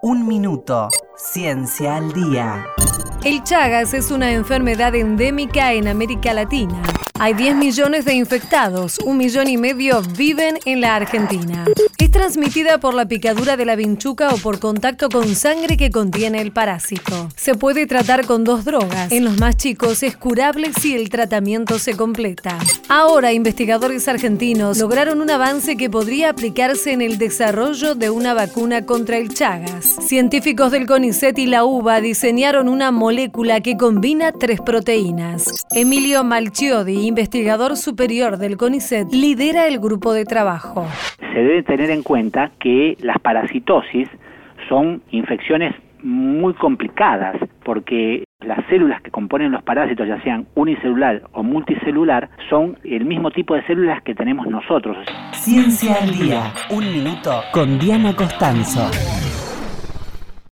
Un 0.00 0.28
minuto. 0.28 0.90
Ciencia 1.16 1.96
al 1.96 2.12
día. 2.12 2.64
El 3.24 3.42
Chagas 3.42 3.94
es 3.94 4.12
una 4.12 4.30
enfermedad 4.30 4.94
endémica 4.94 5.72
en 5.72 5.88
América 5.88 6.32
Latina. 6.32 6.80
Hay 7.20 7.34
10 7.34 7.56
millones 7.56 8.04
de 8.04 8.14
infectados, 8.14 9.00
un 9.04 9.16
millón 9.16 9.48
y 9.48 9.56
medio 9.56 10.02
viven 10.16 10.58
en 10.64 10.80
la 10.80 10.94
Argentina. 10.94 11.64
Es 11.98 12.12
transmitida 12.12 12.78
por 12.78 12.94
la 12.94 13.06
picadura 13.06 13.56
de 13.56 13.64
la 13.64 13.74
vinchuca 13.74 14.32
o 14.32 14.36
por 14.36 14.60
contacto 14.60 15.08
con 15.08 15.34
sangre 15.34 15.76
que 15.76 15.90
contiene 15.90 16.40
el 16.40 16.52
parásito. 16.52 17.28
Se 17.36 17.56
puede 17.56 17.86
tratar 17.86 18.24
con 18.24 18.44
dos 18.44 18.64
drogas. 18.64 19.10
En 19.10 19.24
los 19.24 19.36
más 19.38 19.56
chicos 19.56 20.04
es 20.04 20.16
curable 20.16 20.72
si 20.80 20.94
el 20.94 21.10
tratamiento 21.10 21.80
se 21.80 21.96
completa. 21.96 22.56
Ahora, 22.88 23.32
investigadores 23.32 24.06
argentinos 24.06 24.78
lograron 24.78 25.20
un 25.20 25.30
avance 25.30 25.76
que 25.76 25.90
podría 25.90 26.30
aplicarse 26.30 26.92
en 26.92 27.02
el 27.02 27.18
desarrollo 27.18 27.96
de 27.96 28.10
una 28.10 28.32
vacuna 28.32 28.86
contra 28.86 29.18
el 29.18 29.34
Chagas. 29.34 29.84
Científicos 30.06 30.70
del 30.70 30.86
CONICET 30.86 31.36
y 31.38 31.46
la 31.46 31.64
UBA 31.64 32.00
diseñaron 32.00 32.68
una 32.68 32.92
molécula 32.92 33.60
que 33.60 33.76
combina 33.76 34.30
tres 34.30 34.60
proteínas. 34.60 35.44
Emilio 35.72 36.22
Malchiodi, 36.22 37.07
investigador 37.08 37.76
superior 37.76 38.38
del 38.38 38.56
CONICET, 38.56 39.12
lidera 39.12 39.66
el 39.66 39.80
grupo 39.80 40.12
de 40.12 40.24
trabajo. 40.24 40.86
Se 41.18 41.38
debe 41.38 41.62
tener 41.64 41.90
en 41.90 42.02
cuenta 42.02 42.52
que 42.60 42.96
las 43.00 43.18
parasitosis 43.18 44.08
son 44.68 45.02
infecciones 45.10 45.74
muy 46.02 46.54
complicadas 46.54 47.36
porque 47.64 48.24
las 48.40 48.64
células 48.68 49.02
que 49.02 49.10
componen 49.10 49.50
los 49.50 49.62
parásitos, 49.62 50.06
ya 50.06 50.22
sean 50.22 50.46
unicelular 50.54 51.22
o 51.32 51.42
multicelular, 51.42 52.30
son 52.48 52.78
el 52.84 53.04
mismo 53.04 53.30
tipo 53.30 53.54
de 53.54 53.66
células 53.66 54.02
que 54.02 54.14
tenemos 54.14 54.46
nosotros. 54.46 54.96
Ciencia 55.32 55.96
al 56.00 56.10
día. 56.12 56.52
Un 56.70 56.84
minuto 56.92 57.42
con 57.52 57.78
Diana 57.78 58.14
Costanzo. 58.14 58.88